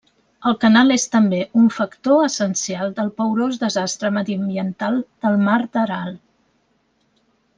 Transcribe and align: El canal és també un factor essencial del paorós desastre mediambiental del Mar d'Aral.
El 0.51 0.55
canal 0.61 0.93
és 0.93 1.03
també 1.15 1.41
un 1.63 1.67
factor 1.75 2.23
essencial 2.29 2.95
del 3.01 3.11
paorós 3.21 3.59
desastre 3.65 4.11
mediambiental 4.17 4.97
del 5.27 5.37
Mar 5.49 5.59
d'Aral. 5.77 6.17